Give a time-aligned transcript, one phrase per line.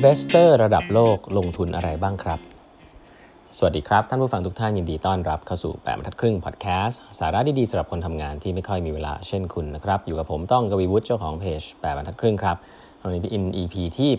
[0.00, 2.40] Investor ระดับโลกลงทุนอะไรบ้างครับ
[3.56, 12.56] สวัสดีครับ ท่านผู้ฟังทุกท่านยินดีต้อนรับเข้าสู่แปดบรรทัดครึ่งพอดแคสต์สาระดีๆสำหรับคนทำงานที่ไม่ค่อยมีเวลาเช่นคุณนะครับ อยู่กับผมต้องกวีวุฒิเจ้าของเพจแปดบรรทัดครึ่งครับ
[13.02, 14.10] วันนี้เป็น EP ที่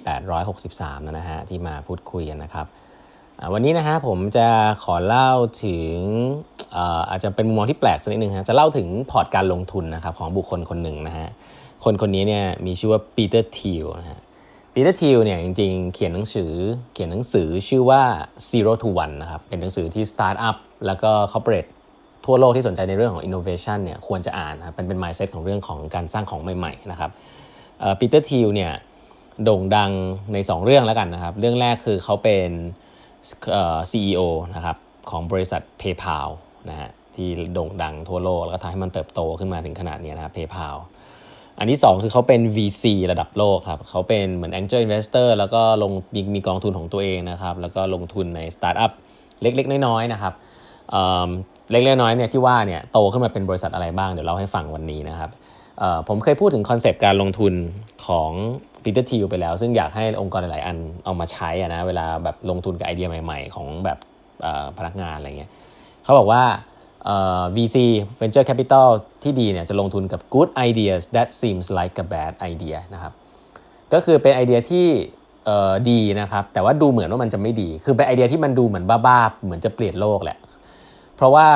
[0.49, 2.65] 863นะฮะที่มาพูดคุยกันนะครับ
[3.53, 4.47] วันนี้นะฮะผมจะ
[4.83, 5.31] ขอเล่า
[5.63, 5.93] ถึง
[7.09, 11.27] อาจจะเป็นมุมมองที่แปลกสักนิดนึงฮะจะเล่าถึงพอร์ตการลงทุนนะครับของบุคคลคนหนึ่งนะฮะ
[11.83, 14.19] คนคนนี้เนี่ยมีชื่อว่าปีเตอร์ทิลนะฮะ
[14.79, 16.51] ปีเตอร์ทิลเนี่ยจริงๆ เขียนหนังสือ
[16.93, 18.03] เขียนหนังสือชื่อว่า
[18.49, 21.65] Zero to One นะครับ เป็นหนังสือที่สตาร์ทอัพแล้วก็ corporate
[22.25, 27.11] ทั่วโลกที่สนใจในเรื่องของ innovation เนี่ยควรจะอ่านนะครับเป็นเป็น mindset ของเรื่องของการสร้างของใหม่ๆนะครับ
[27.99, 28.71] ปีเตอร์ทิลเนี่ย
[29.43, 29.91] โด่งดัง
[30.33, 32.49] ใน 2 เรื่องแล้วกันนะครับ เรื่องแรกคือเขาเป็น
[33.91, 34.21] CEO
[34.55, 34.77] นะครับ
[35.09, 36.29] ของบริษัท PayPal
[36.69, 40.77] นะฮะที่โด่งดังทั่วโลก แล้วก็ทำให้มันเติบโตขึ้นมาถึงขนาดนี้นะครับ PayPal
[41.59, 48.91] อันที่ 2 คือเขาเป็น VC ระดับโลกครับเขาเป็นเหมือน Angel Investor แล้วก็ลงมีมีกองทุนของตัวเองนะครับ แล้วก็ลงทุนในสตาร์ทอัพ
[49.41, 50.33] เล็กๆ น้อยๆนะครับ
[51.71, 55.29] เล็กๆน้อยๆเนี่ยที่ว่าเนี่ยโตขึ้นมาเป็นบริษัทอะไรบ้างเดี๋ยวเล่าให้ฟังวันนี้นะครับ
[56.07, 57.53] ผมเคยพูดถึงคอนเซปต์การลงทุน
[58.07, 58.31] ของ
[58.83, 63.97] ปีเตอร์ทิลไปแล้ว ซึ่งอยากให้องค์กรหลายๆอันเอามาใช้นะเวลาแบบลงทุนกับไอเดียใหม่ ๆ ของแบบ
[64.77, 65.51] พนักงานอะไรเงี้ย
[66.03, 66.43] เขาบอกว่า
[67.55, 67.77] VC
[68.19, 68.87] Venture Capital
[69.23, 73.13] ที่ดีเนี่ยจะลงทุนกับ good ideas that seems like a bad idea นะครับ
[73.93, 74.87] ก็คือเป็นไอเดียที่
[75.89, 80.37] ดีนะครับ แต่ว่าดูเหมือนว่ามันจะไม่ดี คือเป็นไอเดียที่มันดูเหมือนบ้าๆ เหมือนจะเปลี่ยนโลกแหละ
[81.15, 81.47] เพราะว่า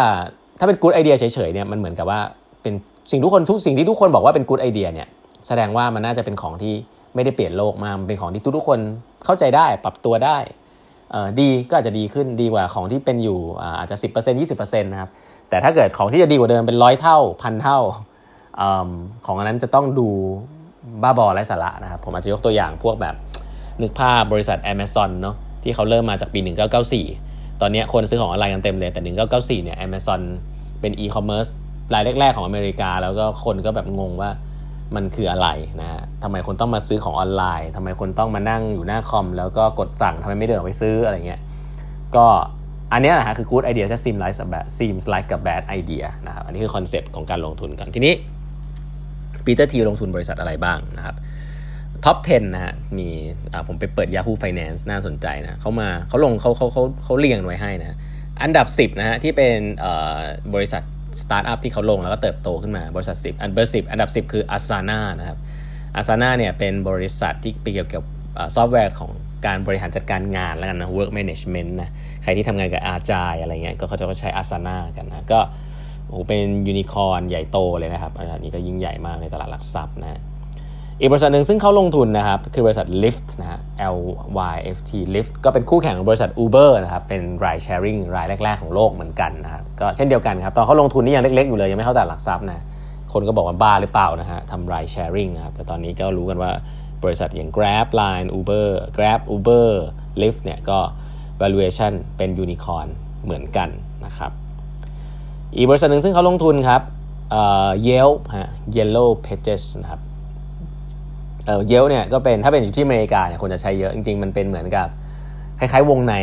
[0.59, 2.19] ถ้าเป็น good idea เฉยๆเนี่ยมันเหมือนกับว่า
[2.61, 2.73] เป็น
[3.11, 5.07] สิ่งทุกคนทุกสิ่งที่ทุกคนบอกว่าเป็น good idea เนี่ย
[5.47, 6.73] แสดงว่ามันน่าจะเป็นของที่
[7.15, 8.79] ไม่ได้เปลี่ยนโลกมากมันเป็นของที่ทุกๆคน
[9.25, 10.37] เข้าใจได้ปรับตัวได้
[11.39, 13.39] ดีก็อาจจะดีขึ้นดีกว่าของที่เป็นอยู่
[13.79, 15.09] อาจจะ 10% 20%นะครับ
[15.49, 17.79] แต่ถ้าเกิดของที่จะดีกว่าเดิมเป็นร้อยเท่าพันเท่า
[18.61, 18.63] อ
[19.25, 20.07] ของอันนั้นจะต้องดู
[21.03, 23.15] บ้าบอและสาระนะครับผมอาจจะยกตัวอย่างพวกแบบ
[23.81, 26.39] นึกภาพบริษัท Amazon เนาะที่เขาเริ่มมาจากปี
[26.99, 29.15] 1994 ตอนนี้คนซื้อของออนไลน์กันเต็มเลย แต่
[29.61, 30.21] 1994 เนี่ย Amazon
[30.81, 31.47] เป็นอีคอมเมิร์ซ
[31.93, 34.31] รายแรก ๆ ของอเมริกา แล้วก็คนก็แบบงงว่า
[34.95, 35.47] มันคืออะไร
[35.81, 41.41] นะฮะทำไมคนต้องมาซื้อของออนไลน์ทำไมคนต้องมานั่งอยู่หน้าคอม แล้วก็กดสั่งทำไมไม่เดินออกไปซื้ออะไรเงี้ย
[42.15, 42.25] ก็
[42.91, 48.13] อันนี้นะฮะคือ good idea จะ seem like a bad seems like a bad idea นะครับอันนี้คือคอนเซปต์ของการลงทุนกันทีนี้
[49.45, 51.15] ปีเตอร์ทิลลงทุนบริษัทอะไรบ้างนะครับ
[52.05, 53.09] ท็อป 10 นะฮะ มี
[53.67, 57.97] ผมไปเปิด Yahoo Finance น่าสนใจนะเขามาเขาลงเขาเขาเขาเขาเรียงไว้ให้นะ
[58.43, 59.57] อันดับ 10 นะฮะ ที่เป็น
[60.53, 60.83] บริษัท
[61.21, 65.37] สตาร์ทอัพที่เขาลงแล้วก็เติบโตขึ้นมาบริษัท 10 อันเบอร์10อันดับ 10 คือ Asana นะครับ
[65.99, 68.03] Asana เนี่ยเป็นบริษัทที่เกี่ยวกับ
[68.55, 69.11] ซอฟต์แวร์ของ
[69.45, 71.89] การบริหารจัดการงานแล้วกันนะ work management นะ
[72.23, 75.39] ใครที่ทำงานกับ agile อะไรเงี้ยก็เขาจะใช้ Asana กันนะ ก็
[76.07, 80.21] โอ้เป็นยูนิคอร์นใหญ่โตเลยนะครับอันนี้ก็ยิ่งใหญ่มากในตลาดหลักทรัพย์นะ
[80.99, 83.59] อีกบริษัทหนึ่งซึ่งเขาลงทุนนะครับ คือบริษัท Lyft นะฮะ
[83.95, 83.97] L
[84.53, 91.49] Y F T Lyft ก็เป็นคู่แข่งของบริษัท Uber นะครับ เป็น ride sharing รายแรก ๆ ของโลกเหมือนกันนะครับก็เช่นเดียวกันครับ ตอนเขาลงทุนนี่ยังเล็ก ๆ
[91.49, 92.63] อยู่เลย ยังไม่เข้าตลาดหลักทรัพย์นะ
[93.13, 96.51] คนก็บอกว่าบ้าหรือเปล่านะฮะทำ ride sharing นะครับ แต่ตอนนี้ก็รู้กันว่า
[97.03, 98.67] บริษัทอย่าง Grab Line Uber
[98.97, 99.69] Grab Uber
[100.21, 100.79] Lyft เนี่ยก็
[101.41, 102.87] valuation เป็น unicorn
[103.23, 103.69] เหมือนกัน
[104.05, 104.31] นะครับ
[105.55, 106.81] อีกบริษัทหนึ่งซึ่งเขาลงทุนครับ
[107.31, 110.01] เอ่อ Yelp ฮะ Yellow Pages นะครับ
[111.45, 114.87] เออเยลเนี่ยก็เป็นถ้าเป็นอยู่ที่อเมริกาเนี่ยคนจะใช้เยอะจริงๆมันเป็นเหมือนกับ
[115.59, 116.13] คล้ายๆวงใน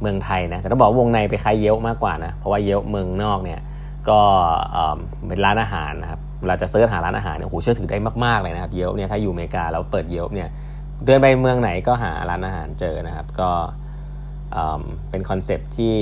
[0.00, 3.60] เมืองไทยนะแต่ต้องบอกวงในไปคล้ายเยลมากกว่านะเพราะว่าเยลเมืองนอกเนี่ย
[4.08, 4.20] ก็
[5.26, 10.48] เป็นร้านอาหารนะครับเวลาจะเซิร์ชหาร้านอาหารเนี่ยโหเชื่อถือได้มากๆเลยนะครับเยลเนี่ยถ้าอยู่อเมริกาแล้วเปิดเยลเนี่ย
[11.04, 13.50] เดินไปเมืองไหนก็หาร้านอาหารเจอนะครับ ก็
[15.10, 15.94] เป็นคอนเซปที่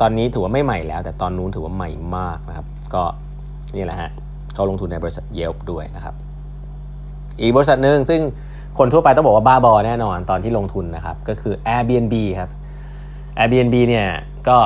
[0.00, 3.02] ตอนนี้ถือว่าไม่ใหม่แล้ว แต่ตอนนู้นถือว่าใหม่มากนะครับ ก็
[3.76, 4.10] นี่แหละฮะ
[4.54, 6.14] เขาลงทุนในบริษัทเยลด้วยนะครับ
[7.40, 8.20] อีกบริษัทหนึ่งซึ่ง
[8.78, 12.50] คนทั่วไปต้องบอกว่าบ้าบอแน่นอนตอนที่ลงทุนนะครับ ก็คือ Airbnb ครับ
[13.38, 14.06] Airbnb เนี่ย
[14.48, 14.56] ก็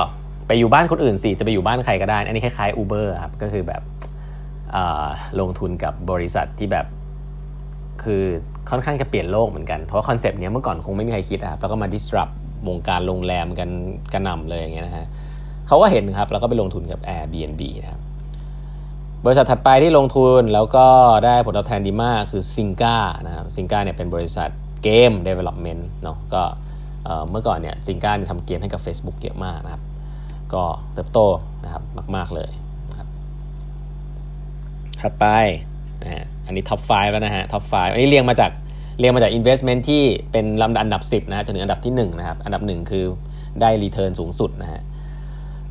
[0.46, 3.82] ไปอยู่บ้านคนอื่นสิจะไปอยู่บ้านใครก็ได้ อันนี้คล้ายๆ Uber ครับก็คือแบบ
[5.40, 6.86] ลงทุนกับบริษัทที่แบบ
[8.02, 8.22] คือ
[8.70, 12.32] ค่อนข้างจะเปลี่ยนโลกเหมือนกันเพราะคอนเซปต์เนี้ยเมื่อก่อนคงไม่มีใครคิดครับแล้วก็มา disrupt
[12.68, 13.68] วงการโรงแรมกัน
[14.12, 15.06] กระหน่ำเลยอย่างเงี้ยนะฮะ
[15.66, 18.00] เขาก็เห็นครับแล้วก็ไปลงทุนกับ Airbnb นะครับ
[19.24, 20.86] บริษัทถัดไปที่ลงทุนแล้วก็
[21.24, 22.96] ได้ผลตอบแทนดีมากคือ Zynga
[23.26, 24.48] นะครับ Zynga เนี่ยเป็นบริษัท
[24.82, 26.42] เกม development เนาะก็
[27.30, 29.82] เมื่อก่อนเนี่ยซิงก้าเนี่ยทำเกมให้กับ Facebook เยอะมากนะครับ
[30.54, 30.62] ก็
[30.94, 31.18] เติบโต
[31.64, 31.82] นะครับ
[32.16, 32.50] มาก ๆ เลย
[32.98, 33.08] ครับ
[35.00, 35.26] ถัดไป
[36.02, 38.50] นะฮะอันนี้ท็อป5แล้วนะฮะท็อป5อันนี้เรียงมาจาก
[38.98, 43.04] เรียงมาจาก investment ที่เป็นลำดับอันดับ 10นะฮะจนถึงอันดับที่ 1 นะครับ อันดับ 1 คือ
[43.60, 44.80] ได้รีเทิร์นสูงสุดนะฮะ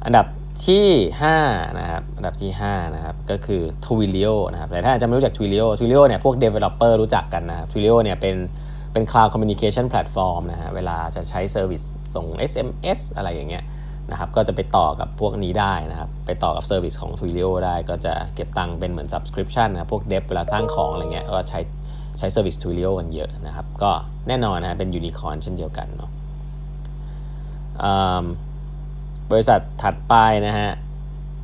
[0.05, 0.25] อันดับ
[0.65, 0.87] ที่
[1.35, 8.35] 5นะครับอันดับที่5นะครับก็คือ Twilio นะครับแต่ถ้าอาจจะไม่รู้จัก Twilio Twilio เนี่ยพวก developer รู้จักกันนะครับ Twilio เนี่ยเป็น
[8.93, 13.63] เป็น cloud communication platform นะฮะเวลาจะใช้ service ส่ง SMS อะไรอย่างเงี้ย
[14.11, 21.59] นะครับก็จะไปต่อกับพวกนี้ได้นะครับ ไปต่อกับ service ของ Twilio ได้ก็จะเก็บตังค์เป็นเหมือน subscription นะพวก dev เวลาสร้างของอะไรเงี้ยก็ใช้
[22.17, 23.91] ใช้ service Twilio กันเยอะนะครับ ก็
[24.27, 26.11] แน่นอนนะเป็นยูนิคอร์นเช่นเดียวกันเนาะ
[29.31, 30.13] บริษัทถัดไป
[30.47, 30.71] นะฮะ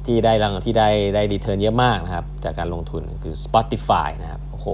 [0.05, 4.67] ที่ได้รังที่ได้ได้ return เยอะมากนะครับจากการลงทุนคือ Spotify นะครับโอ้โห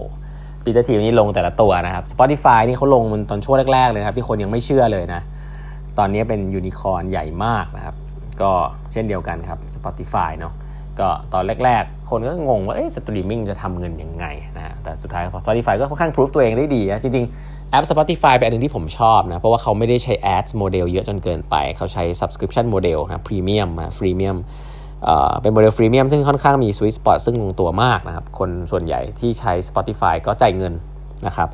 [0.63, 5.21] ปีเตอร์ทีลนี่ลงแต่ละตัวนะครับ Spotify นี่เขาลงมันตอนช่วงแรกๆเลยครับที่คนยังไม่เชื่อเลยนะ
[5.97, 7.95] ตอนนี้เป็นยูนิคอร์นใหญ่มากนะครับ
[8.41, 8.51] ก็
[8.91, 10.53] เช่นเดียวกันครับ Spotify เนาะ
[10.99, 14.25] ก็ตอนแรกๆ คนก็งงว่าเอ๊ะสตรีมมิ่งจะทำเงินยังไง
[14.57, 24.37] นะแต่สุดท้าย Spotify ก็ค่อนข้างพิสูจตัวเองได้ดีนะจริงๆ แอป Spotify เป็นอันนึงที่ผมชอบนะ เพราะว่าเขาไม่ได้ใช้ ads โมเดลเยอะจนเกินไป เขาใช้ subscription โมเดลนะ premium นะ freemium
[25.41, 30.73] เป็นโมเดล freemium ซึ่งค่อนข้างมี sweet spot ซึ่งลงตัวมากนะครับ คนส่วนใหญ่ที่ใช้ Spotify ก็จ่ายเงิน
[31.27, 31.49] นะครับ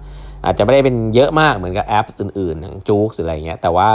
[0.45, 3.89] อาจจะไม่ได้เป็นเยอะมากเหมือนกับแอปอื่นๆอย่าง JOOX หรืออะไรเงี้ยแต่ว่า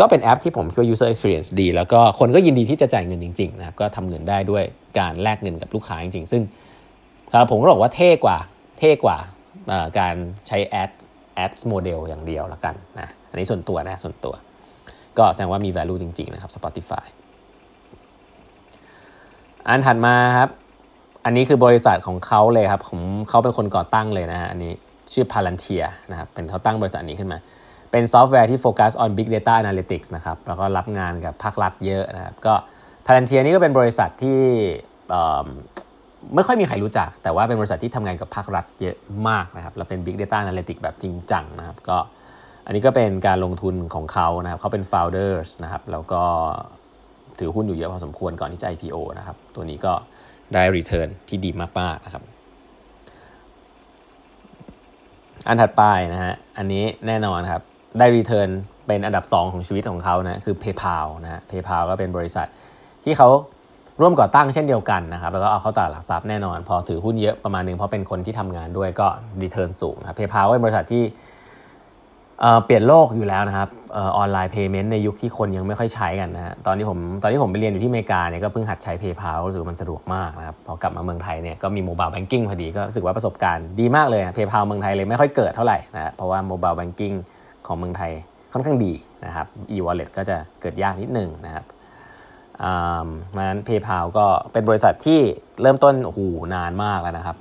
[0.00, 4.64] ก็เป็นแอปที่ผมคิดว่า user experience ดี แล้วก็คนก็ยินดีที่จะจ่ายเงินจริงๆนะครับก็ทำเงินได้ด้วย
[4.98, 6.42] การแลกเงินกับลูกค้าจริงๆ ซึ่ง
[7.30, 8.38] สำหรับผมก็บอกว่าเท่กว่า
[8.78, 9.18] เท่กว่า
[9.98, 10.14] การ
[10.48, 10.90] ใช้ ad
[11.40, 14.34] ad โมเดลอย่างเดียวละกันนะอันนี้ส่วนตัวนะส่วนตัว
[15.18, 17.04] ก็แสดงว่ามี value จริง ๆ นะครับ Spotify
[19.68, 20.50] อันถัดมาครับ
[21.24, 24.72] อันนี้คือบริษัทของเขาเลยครับผมเขาเป็นคนก่อตั้งเลยนะฮะอันนี้
[25.12, 27.38] ชื่อ Palantir นะครับเป็นเขาตั้งบริษัทนี้ขึ้นมา
[27.90, 32.54] เป็นซอฟต์แวร์ที่โฟกัส on big data analytics นะครับแล้วก็รับงานกับภาครัฐเยอะนะครับก็
[33.06, 34.40] Palantir นี่ก็เป็นบริษัทที่
[36.34, 38.96] ไม่ค่อยมีใครรู้จัก แต่ว่าเป็นบริษัทที่ทำงานกับภาครัฐเยอะ
[39.28, 41.98] มากนะครับแล้วเป็น big data analytics แบบจริงจังนะครับก็
[42.66, 46.22] อันนี้ก็เป็นการลงทุนของเขานะครับเขาเป็น founders นะครับแล้วก็
[47.38, 49.92] ถือหุ้นอยู่เยอะพอสมควรก่อนที่จะ IPO นะครับตัวนี้ก็
[50.52, 51.50] ได้ return ที่ดี
[51.80, 52.22] มากๆนะครับ
[55.48, 55.82] อันถัดไป
[56.12, 57.62] นะฮะอันนี้แน่นอนครับ
[57.98, 58.48] ได้ return
[58.86, 62.46] เป็นอันดับ 2 ของชีวิตของเขานะคือ PayPal นะฮะ PayPal ก็เป็นบริษัท
[63.04, 63.28] ที่เขา
[64.00, 69.06] ร่วมก่อตั้งเช่นเดียวกันนะครับแล้วก็เอาเข้าตลาดหลักทรัพย์แน่นอน พอถือหุ้นเยอะประมาณนึงเพราะเป็นคนที่ทำงานด้วยก็
[69.42, 71.02] return สูงครับ PayPal เป็นบริษัทที่
[72.64, 87.12] เปลี่ยนโลกอยู่แล้วนะครับ online payment ในยุคที่คนยังไม่ค่อยใช้กันนะฮะตอนที่ผมตอนที่ผมไปเรียนอยู่ที่อเมริกาเนี่ยก็เพิ่งหัดใช้ PayPal รู้สึกมันสะดวกมากนะครับพอกลับมาเมืองไทยเนี่ยก็มีโมบายแบงกิ้งพอดีก็รู้สึกว่าประสบการณ์ดีมากเลย PayPal เมืองไทยเลยไม่ค่อยเกิดเท่าไหร่นะเพราะว่าโมบายแบงกิ้ง
[87.66, 88.12] ของเมืองไทย
[88.52, 88.92] ค่อนข้างดี
[89.24, 91.64] นะครับ e-wallet ก็จะเกิดยากนิดนึงนะครับ
[93.34, 95.20] ดังนั้น PayPal ก็เป็นบริษัทที่
[95.62, 96.20] เริ่มต้นโอ้โห
[96.54, 97.36] นานมากแล้วนะครับ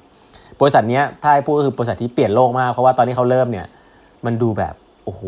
[0.61, 3.67] บริษัทนี้ถ้าให้พูดก็คือบริษัทที่เปลี่ยนโลกมาก เพราะว่าตอนที่เขาเริ่มเนี่ย
[4.25, 4.73] มันดูแบบ
[5.05, 5.23] โอ้โห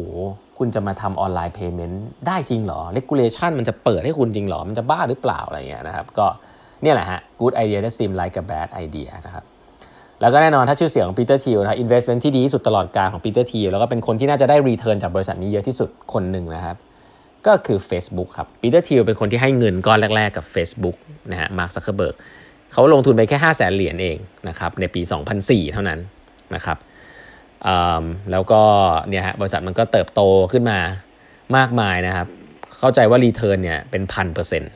[0.57, 6.27] คุณจะมาทำ online payment ได้จริงเหรอ regulation มันจะเปิดให้คุณจริงเหรอ มันจะบ้าหรือเปล่าอะไรเงี้ยนะครับ ก็
[6.83, 9.43] เนี่ยแหละฮะ good idea that seem like a bad idea นะครับ
[10.21, 16.75] แล้วก็แน่นอนถ้าชื่อเสียงของปีเตอร์ทีลนะ investment ที่ดีที่สุดตลอดกาลของปีเตอร์ทีลแล้วก็เป็นคนที่น่าจะได้ return จากบริษัทนี้เยอะที่สุดคนหนึ่งนะครับ
[17.47, 20.97] ก็คือ Facebook ครับปีเตอร์ทีลเป็นคนที่ให้เงินก้อนแรก ๆ กับ Facebook
[21.31, 22.15] นะฮะมาร์คซักเคอร์เบิร์ก
[22.71, 24.17] เขาลงทุนไปแค่ 5 0 0แสนเหรียญเอง
[24.49, 25.01] นะครับในปี
[25.37, 25.99] 2004 เท่านั้น
[26.55, 26.77] นะครับ
[28.31, 28.61] แล้วก็
[29.09, 30.21] เนี่ยฮะบริษัทมันก็เติบโต
[30.51, 30.79] ขึ้นมา
[31.57, 32.27] มากมายนะครับ
[32.79, 34.71] เข้าใจว่า return เนี่ยเป็นพันเปอร์เซ็นต์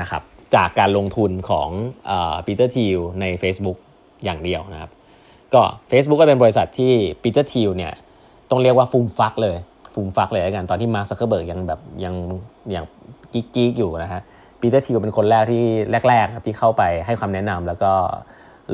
[0.00, 0.22] นะครับ
[0.54, 1.68] จากการลงทุนของ
[2.46, 3.78] ปีเตอร์ทีลใน Facebook
[4.24, 4.90] อย่างเดียวนะครับ
[5.54, 6.92] ก็ Facebook ก็เป็นบริษัทที่
[7.22, 7.92] ปีเตอร์ทีลเนี่ย
[8.50, 9.56] ต้องเรียกว่าฟูมฟักเลย
[9.94, 12.14] ฟูมฟักเลยกัน ตอนที่มาร์คซักเคอร์เบิร์กยังแบบยัง
[12.72, 12.84] อยัง
[13.32, 14.20] กิ๊กกิ๊กอยู่นะฮะ
[14.60, 15.64] ปีเตอร์ทีลเป็นคนแรกที่
[16.08, 17.92] แรกๆครับที่เข้าไปให้ความแนะนำแล้วก็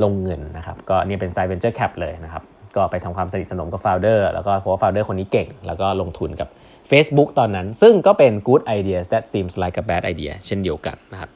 [0.03, 2.43] ลงเงินนะครับ ก็นี่เป็นสไตล์ venture cap เลยนะครับ
[2.75, 6.47] ก็ไปทำความสนิทสนมกับ founder แล้วก็เพราะว่า founder คนนี้เก่ง แล้วก็ลงทุนกับ
[6.91, 11.29] Facebook ตอนนั้น ซึ่งก็เป็น good idea that seems like a bad idea เช่นเดียวกันนะครับ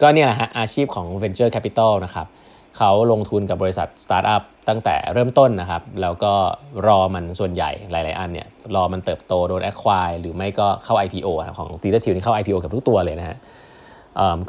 [0.00, 2.26] ก็เนี่ยแหละฮะอาชีพของ venture capital นะครับ
[2.78, 6.32] เขาลงทุนกับบริษัทสตาร์ทอัพตั้งแต่เริ่มต้นนะครับ แล้วก็
[6.86, 13.36] รอมันส่วนใหญ่หลาย ๆ อันเนี่ยรอมันเติบโตโดน acquire หรือไม่ก็เข้า IPO ของปีเตอร์ทีลนี่เข้า IPO กับทุกตัวเลยนะฮะ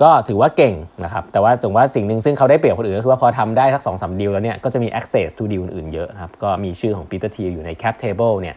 [0.01, 8.55] ก็ถือว่าเก่งนะครับ แต่ว่าถึงว่าสิ่งหนึ่งซึ่งเขาได้เปรียบคนอื่นก็คือว่าพอทำได้สักสองสามดีลแล้วเนี่ยก็จะมี access to deal อื่นๆเยอะครับ ก็มีชื่อของปีเตอร์ทีลอยู่ใน cap table เนี่ย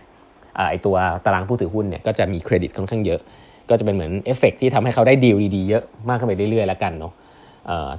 [0.71, 3.21] ไอตัวตารางผู้ถือหุ้นเนี่ยก็จะมีเครดิตค่อนข้างเยอะ
[3.71, 7.13] ก็จะเป็นเหมือนเอฟเฟกที่ทำให้เขาได้ดีลดีๆเยอะมากขึ้นไปเรื่อยๆแล้วกันเนาะ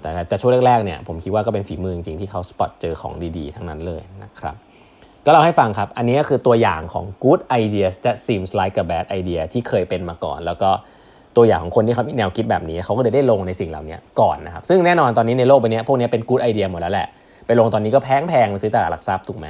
[0.01, 4.55] แต่แต่ช่วงแรกๆเนี่ยผมคิดว่าก็เป็นฝีมือจริงๆที่เขา spot เจอของดีๆ ทั้งนั้นเลยนะครับ
[5.25, 10.69] ก็เราให้ฟังครับ อันนี้ก็คือตัวอย่างของ good ideas that seems like a bad idea ที่เคยเป็นมาก่อน แล้วก็
[11.35, 17.07] ตัวอย่างของคนที่เขามีแนวคิดแบบนี้ เขาก็เลยได้ลงในสิ่งเหล่านี้ก่อนนะครับ ซึ่งแน่นอนตอนนี้ในโลกใบนี้พวกนี้เป็น good idea หมดแล้วแหละ
[17.47, 19.47] ไปลงตอนนี้ก็แพงๆซื้อตลาดหลักทรัพย์ถูกไหม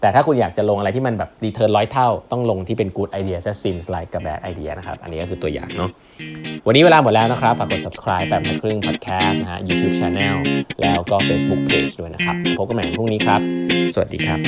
[0.00, 5.90] แต่ถ้าคุณอยากจะลงอะไรที่มันแบบรีเทิร์นร้อยเท่า ต้องลงที่เป็น good idea that seems like a bad idea นะครับ อันนี้ก็คือตัวอย่างเนาะ
[6.66, 10.36] วันนี้เวลาหมดแล้วนะครับ ฝากกด subscribe แบบนักครึ่ง podcast นะฮะ YouTube channel
[10.80, 13.40] แล้วก็ Facebook page ด้วยนะครับ พบกันใหม่พรุ่งนี้ครับ
[13.92, 14.38] สวัสดีครับ